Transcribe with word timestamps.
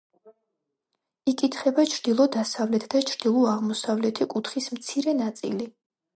იკითხება 1.31 1.85
ჩრდილო-დასავლეთ 1.91 2.87
და 2.95 3.03
ჩრდილო-აღმოსავლეთი 3.11 4.29
კუთხის 4.35 4.73
მცირე 4.81 5.17
ნაწილი. 5.23 5.71